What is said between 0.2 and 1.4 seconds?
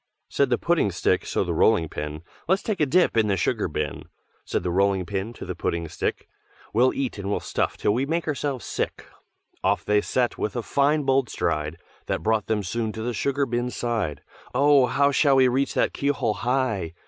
_Said the Pudding stick